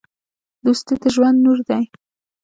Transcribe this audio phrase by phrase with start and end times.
[0.63, 1.83] دوستي د ژوند نور دی.